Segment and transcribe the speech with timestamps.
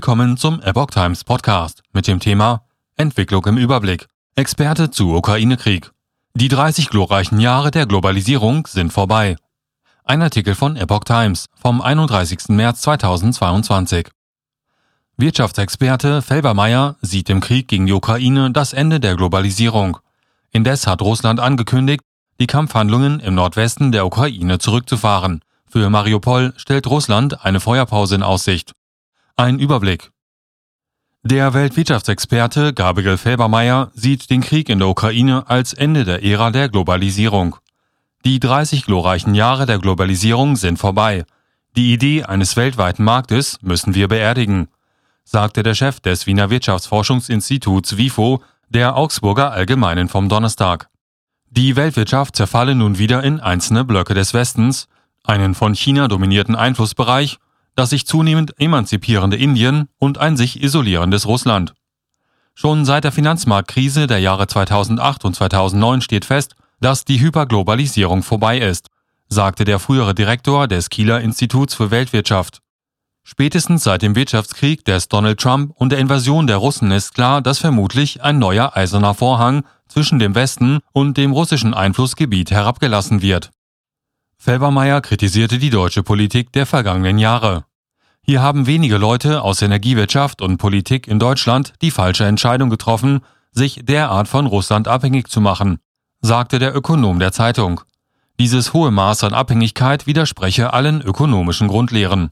[0.00, 2.62] Willkommen zum Epoch Times Podcast mit dem Thema
[2.96, 4.06] Entwicklung im Überblick.
[4.34, 5.90] Experte zu Ukraine-Krieg.
[6.32, 9.36] Die 30 glorreichen Jahre der Globalisierung sind vorbei.
[10.04, 12.48] Ein Artikel von Epoch Times vom 31.
[12.48, 14.08] März 2022.
[15.18, 19.98] Wirtschaftsexperte Felbermeier sieht im Krieg gegen die Ukraine das Ende der Globalisierung.
[20.50, 22.00] Indes hat Russland angekündigt,
[22.40, 25.42] die Kampfhandlungen im Nordwesten der Ukraine zurückzufahren.
[25.68, 28.72] Für Mariupol stellt Russland eine Feuerpause in Aussicht.
[29.40, 30.10] Ein Überblick.
[31.22, 36.68] Der Weltwirtschaftsexperte Gabriel Felbermeier sieht den Krieg in der Ukraine als Ende der Ära der
[36.68, 37.56] Globalisierung.
[38.26, 41.24] Die 30 glorreichen Jahre der Globalisierung sind vorbei.
[41.74, 44.68] Die Idee eines weltweiten Marktes müssen wir beerdigen,
[45.24, 50.90] sagte der Chef des Wiener Wirtschaftsforschungsinstituts WIFO der Augsburger Allgemeinen vom Donnerstag.
[51.48, 54.86] Die Weltwirtschaft zerfalle nun wieder in einzelne Blöcke des Westens,
[55.24, 57.38] einen von China dominierten Einflussbereich
[57.76, 61.74] das sich zunehmend emanzipierende Indien und ein sich isolierendes Russland.
[62.54, 68.58] Schon seit der Finanzmarktkrise der Jahre 2008 und 2009 steht fest, dass die Hyperglobalisierung vorbei
[68.58, 68.88] ist,
[69.28, 72.60] sagte der frühere Direktor des Kieler Instituts für Weltwirtschaft.
[73.22, 77.58] Spätestens seit dem Wirtschaftskrieg des Donald Trump und der Invasion der Russen ist klar, dass
[77.58, 83.50] vermutlich ein neuer eiserner Vorhang zwischen dem Westen und dem russischen Einflussgebiet herabgelassen wird.
[84.42, 87.66] Felbermeier kritisierte die deutsche Politik der vergangenen Jahre.
[88.22, 93.20] Hier haben wenige Leute aus Energiewirtschaft und Politik in Deutschland die falsche Entscheidung getroffen,
[93.52, 95.78] sich derart von Russland abhängig zu machen,
[96.22, 97.82] sagte der Ökonom der Zeitung.
[98.38, 102.30] Dieses hohe Maß an Abhängigkeit widerspreche allen ökonomischen Grundlehren.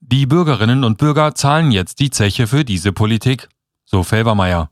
[0.00, 3.50] Die Bürgerinnen und Bürger zahlen jetzt die Zeche für diese Politik,
[3.84, 4.71] so Felbermeier.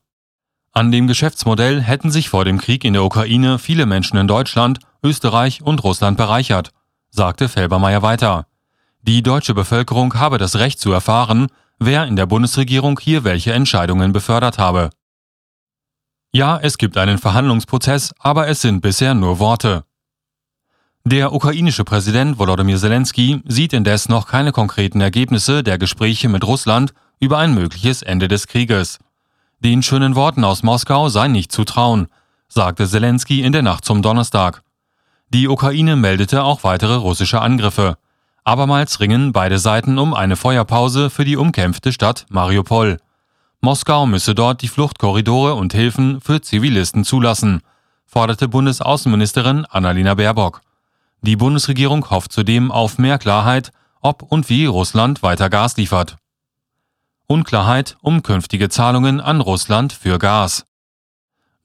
[0.73, 4.79] An dem Geschäftsmodell hätten sich vor dem Krieg in der Ukraine viele Menschen in Deutschland,
[5.03, 6.71] Österreich und Russland bereichert,
[7.11, 8.47] sagte Felbermeier weiter.
[9.03, 11.49] Die deutsche Bevölkerung habe das Recht zu erfahren,
[11.79, 14.91] wer in der Bundesregierung hier welche Entscheidungen befördert habe.
[16.33, 19.85] Ja, es gibt einen Verhandlungsprozess, aber es sind bisher nur Worte.
[21.05, 26.93] Der ukrainische Präsident Volodymyr Zelensky sieht indes noch keine konkreten Ergebnisse der Gespräche mit Russland
[27.19, 28.99] über ein mögliches Ende des Krieges.
[29.63, 32.09] Den schönen Worten aus Moskau sei nicht zu trauen,
[32.49, 34.63] sagte Zelensky in der Nacht zum Donnerstag.
[35.29, 37.99] Die Ukraine meldete auch weitere russische Angriffe.
[38.43, 43.01] Abermals ringen beide Seiten um eine Feuerpause für die umkämpfte Stadt Mariupol.
[43.61, 47.61] Moskau müsse dort die Fluchtkorridore und Hilfen für Zivilisten zulassen,
[48.07, 50.63] forderte Bundesaußenministerin Annalena Baerbock.
[51.21, 56.17] Die Bundesregierung hofft zudem auf mehr Klarheit, ob und wie Russland weiter Gas liefert.
[57.31, 60.67] Unklarheit um künftige Zahlungen an Russland für Gas.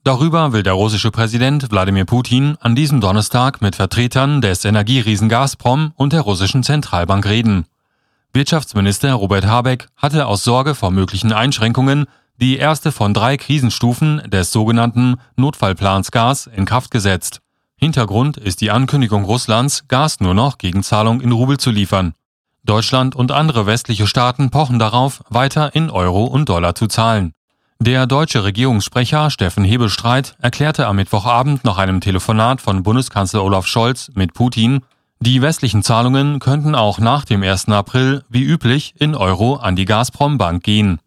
[0.03, 5.91] Darüber will der russische Präsident Wladimir Putin an diesem Donnerstag mit Vertretern des Energieriesen Gazprom
[5.95, 7.65] und der russischen Zentralbank reden.
[8.31, 12.05] Wirtschaftsminister Robert Habeck hatte aus Sorge vor möglichen Einschränkungen
[12.39, 17.41] die erste von drei Krisenstufen des sogenannten Notfallplans Gas in Kraft gesetzt.
[17.75, 22.13] Hintergrund ist die Ankündigung Russlands, Gas nur noch gegen Zahlung in Rubel zu liefern.
[22.65, 27.33] Deutschland und andere westliche Staaten pochen darauf, weiter in Euro und Dollar zu zahlen.
[27.79, 34.11] Der deutsche Regierungssprecher Steffen Hebelstreit erklärte am Mittwochabend nach einem Telefonat von Bundeskanzler Olaf Scholz
[34.15, 34.81] mit Putin,
[35.19, 37.69] die westlichen Zahlungen könnten auch nach dem 1.
[37.69, 40.99] April wie üblich in Euro an die Gazprom Bank gehen.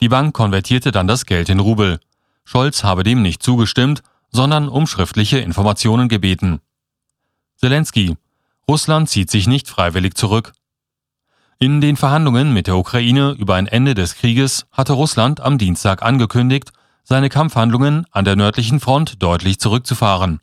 [0.00, 2.00] Die Bank konvertierte dann das Geld in Rubel.
[2.44, 6.60] Scholz habe dem nicht zugestimmt, sondern um schriftliche Informationen gebeten.
[7.56, 8.16] Zelensky.
[8.68, 10.52] Russland zieht sich nicht freiwillig zurück.
[11.62, 16.02] In den Verhandlungen mit der Ukraine über ein Ende des Krieges hatte Russland am Dienstag
[16.02, 16.70] angekündigt,
[17.04, 20.40] seine Kampfhandlungen an der nördlichen Front deutlich zurückzufahren.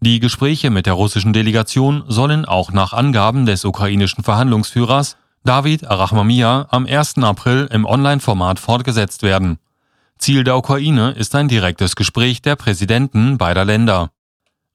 [0.00, 6.66] Die Gespräche mit der russischen Delegation sollen auch nach Angaben des ukrainischen Verhandlungsführers David Arachmamia
[6.68, 7.22] am 1.
[7.22, 9.58] April im Online-Format fortgesetzt werden.
[10.18, 14.10] Ziel der Ukraine ist ein direktes Gespräch der Präsidenten beider Länder.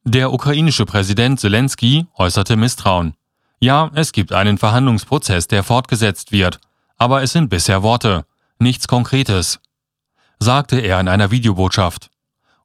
[0.03, 3.13] Der ukrainische Präsident Zelensky äußerte Misstrauen.
[3.59, 6.59] Ja, es gibt einen Verhandlungsprozess, der fortgesetzt wird,
[6.97, 8.25] aber es sind bisher Worte,
[8.57, 9.59] nichts Konkretes,
[10.39, 12.09] sagte er in einer Videobotschaft.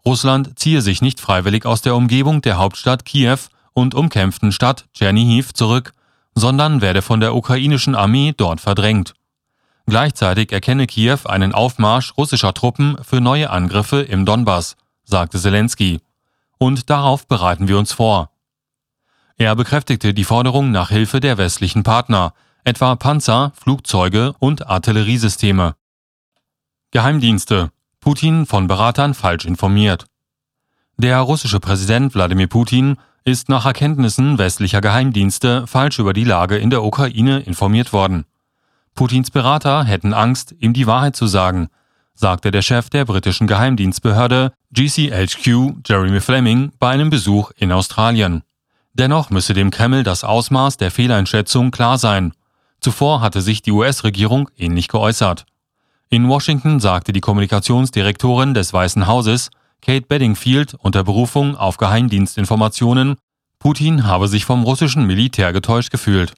[0.07, 3.39] Russland ziehe sich nicht freiwillig aus der Umgebung der Hauptstadt Kiew
[3.73, 5.95] und umkämpften Stadt Tschernihiv zurück,
[6.35, 9.15] sondern werde von der ukrainischen Armee dort verdrängt.
[9.87, 16.01] Gleichzeitig erkenne Kiew einen Aufmarsch russischer Truppen für neue Angriffe im Donbass, sagte Zelensky.
[16.59, 18.31] Und darauf bereiten wir uns vor.
[19.37, 25.75] Er bekräftigte die Forderung nach Hilfe der westlichen Partner, etwa Panzer, Flugzeuge und Artilleriesysteme.
[26.93, 27.71] Geheimdienste.
[28.01, 30.07] Putin von Beratern falsch informiert.
[30.97, 36.71] Der russische Präsident Wladimir Putin ist nach Erkenntnissen westlicher Geheimdienste falsch über die Lage in
[36.71, 38.27] der Ukraine informiert worden.
[38.95, 41.69] Putins Berater hätten Angst, ihm die Wahrheit zu sagen,
[42.15, 48.45] sagte der Chef der britischen Geheimdienstbehörde GCHQ Jeremy Fleming bei einem Besuch in Australien.
[48.95, 52.33] Dennoch müsse dem Kreml das Ausmaß der Fehleinschätzung klar sein.
[52.81, 55.47] Zuvor hatte sich die US-Regierung ähnlich geäußert.
[56.11, 59.51] In Washington sagte die Kommunikationsdirektorin des Weißen Hauses,
[59.83, 63.17] Kate Bedingfield, unter Berufung auf Geheimdienstinformationen,
[63.59, 66.35] Putin habe sich vom russischen Militär getäuscht gefühlt.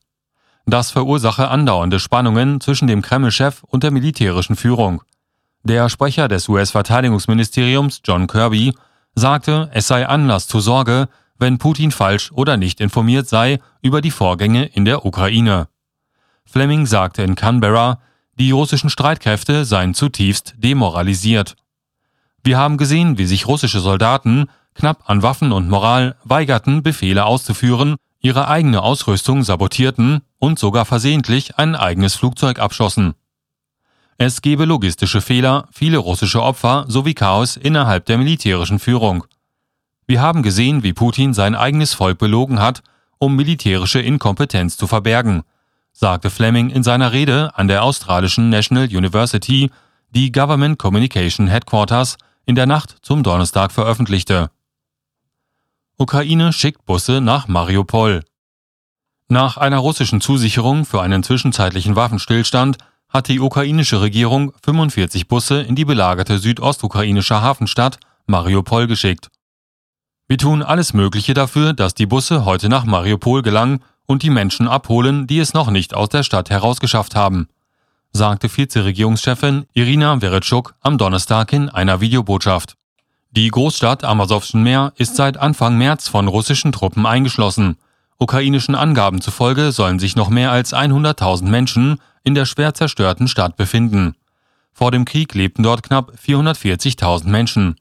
[0.64, 5.02] Das verursache andauernde Spannungen zwischen dem Kreml-Chef und der militärischen Führung.
[5.62, 8.74] Der Sprecher des US-Verteidigungsministeriums, John Kirby,
[9.14, 14.10] sagte, es sei Anlass zur Sorge, wenn Putin falsch oder nicht informiert sei über die
[14.10, 15.68] Vorgänge in der Ukraine.
[16.44, 18.00] Fleming sagte in Canberra,
[18.38, 21.56] die russischen Streitkräfte seien zutiefst demoralisiert.
[22.44, 27.96] Wir haben gesehen, wie sich russische Soldaten knapp an Waffen und Moral weigerten, Befehle auszuführen,
[28.20, 33.14] ihre eigene Ausrüstung sabotierten und sogar versehentlich ein eigenes Flugzeug abschossen.
[34.18, 39.24] Es gebe logistische Fehler, viele russische Opfer sowie Chaos innerhalb der militärischen Führung.
[40.06, 42.82] Wir haben gesehen, wie Putin sein eigenes Volk belogen hat,
[43.18, 45.42] um militärische Inkompetenz zu verbergen,
[45.92, 49.70] sagte Fleming in seiner Rede an der australischen National University,
[50.10, 54.50] die Government Communication Headquarters in der Nacht zum Donnerstag veröffentlichte.
[55.98, 58.22] Ukraine schickt Busse nach Mariupol.
[59.28, 62.76] Nach einer russischen Zusicherung für einen zwischenzeitlichen Waffenstillstand
[63.08, 69.30] hat die ukrainische Regierung 45 Busse in die belagerte südostukrainische Hafenstadt Mariupol geschickt.
[70.28, 74.66] Wir tun alles Mögliche dafür, dass die Busse heute nach Mariupol gelangen und die Menschen
[74.66, 77.48] abholen, die es noch nicht aus der Stadt herausgeschafft haben,
[78.12, 82.76] sagte Vizeregierungschefin Irina Veretschuk am Donnerstag in einer Videobotschaft.
[83.30, 87.76] Die Großstadt am Asowschen Meer ist seit Anfang März von russischen Truppen eingeschlossen.
[88.18, 93.56] Ukrainischen Angaben zufolge sollen sich noch mehr als 100.000 Menschen in der schwer zerstörten Stadt
[93.56, 94.16] befinden.
[94.72, 97.76] Vor dem Krieg lebten dort knapp 440.000 Menschen.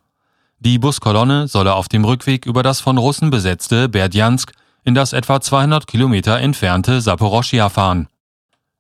[0.60, 4.52] Die Buskolonne solle auf dem Rückweg über das von Russen besetzte Berdjansk
[4.84, 8.08] in das etwa 200 Kilometer entfernte Saporoschia fahren.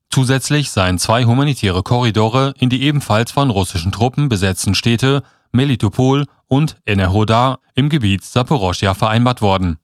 [0.09, 6.77] Zusätzlich seien zwei humanitäre Korridore in die ebenfalls von russischen Truppen besetzten Städte Melitopol und
[6.85, 9.77] Enerhodar im Gebiet Saporoschia vereinbart worden.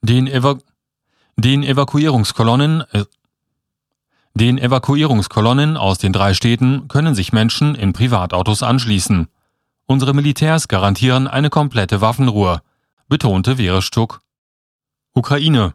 [0.00, 0.60] Den, Evaku
[1.36, 3.04] den Evakuierungskolonnen äh,
[4.34, 9.26] den Evakuierungskolonnen aus den drei Städten können sich Menschen in Privatautos anschließen.
[9.90, 12.60] Unsere Militärs garantieren eine komplette Waffenruhe,
[13.08, 14.20] betonte Vereshchuk.
[15.14, 15.72] Ukraine.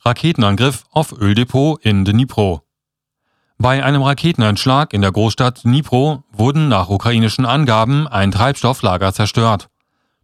[0.00, 2.62] Raketenangriff auf Öldepot in Dnipro.
[3.58, 9.68] Bei einem Raketeneinschlag in der Großstadt Dnipro wurden nach ukrainischen Angaben ein Treibstofflager zerstört.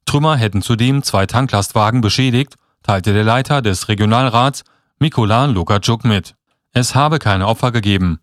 [0.05, 4.65] Trümmer hätten zudem zwei Tanklastwagen beschädigt, teilte der Leiter des Regionalrats
[4.99, 6.35] Mikola Lukatschuk mit.
[6.73, 8.19] Es habe keine Opfer gegeben.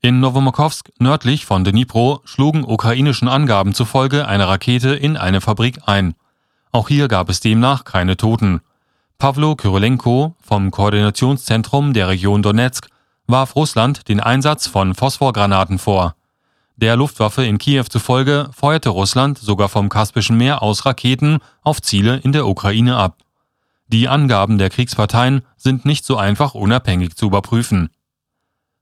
[0.00, 6.14] In Novomakowsk nördlich von Dnipro schlugen ukrainischen Angaben zufolge eine Rakete in eine Fabrik ein.
[6.70, 8.60] Auch hier gab es demnach keine Toten.
[9.18, 12.86] Pavlo Kyrylenko vom Koordinationszentrum der Region Donetsk
[13.26, 16.14] warf Russland den Einsatz von Phosphorgranaten vor.
[16.76, 22.18] Der Luftwaffe in Kiew zufolge feuerte Russland sogar vom Kaspischen Meer aus Raketen auf Ziele
[22.18, 23.16] in der Ukraine ab.
[23.88, 27.90] Die Angaben der Kriegsparteien sind nicht so einfach unabhängig zu überprüfen.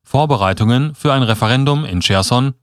[0.06, 2.54] Vorbereitungen für ein Referendum in Cherson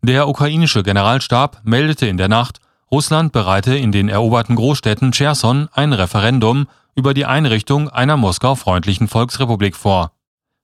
[0.00, 2.60] Der ukrainische Generalstab meldete in der Nacht,
[2.90, 9.76] Russland bereite in den eroberten Großstädten Cherson ein Referendum über die Einrichtung einer Moskau-freundlichen Volksrepublik
[9.76, 10.12] vor.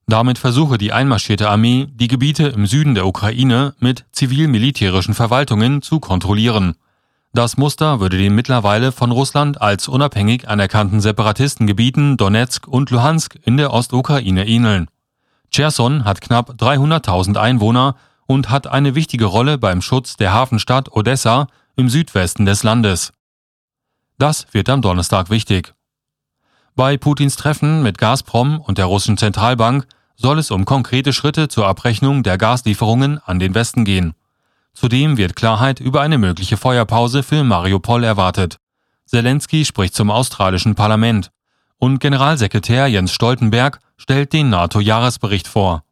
[0.07, 5.99] Damit versuche die einmarschierte Armee, die Gebiete im Süden der Ukraine mit zivil-militärischen Verwaltungen zu
[5.99, 6.77] kontrollieren.
[7.31, 13.57] Das Muster würde den mittlerweile von Russland als unabhängig anerkannten Separatistengebieten Donetsk und Luhansk in
[13.57, 14.87] der Ostukraine ähneln.
[15.51, 21.47] Cherson hat knapp 300.000 Einwohner und hat eine wichtige Rolle beim Schutz der Hafenstadt Odessa
[21.75, 23.11] im Südwesten des Landes.
[24.17, 25.73] Das wird am Donnerstag wichtig.
[26.75, 31.67] Bei Putins Treffen mit Gazprom und der russischen Zentralbank soll es um konkrete Schritte zur
[31.67, 34.13] Abrechnung der Gaslieferungen an den Westen gehen.
[34.73, 38.57] Zudem wird Klarheit über eine mögliche Feuerpause für Mariupol erwartet.
[39.05, 41.31] Zelensky spricht zum australischen Parlament
[41.79, 45.83] und Generalsekretär Jens Stoltenberg stellt den NATO-Jahresbericht vor.